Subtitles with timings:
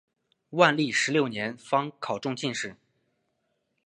[0.49, 2.75] 万历十六年方考中进士。